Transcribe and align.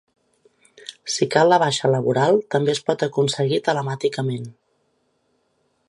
Si 1.15 1.27
cal 1.35 1.51
la 1.53 1.59
baixa 1.63 1.91
laboral, 1.95 2.39
també 2.55 2.75
es 2.75 2.81
pot 2.89 3.07
aconseguir 3.09 3.61
telemàticament. 3.69 4.53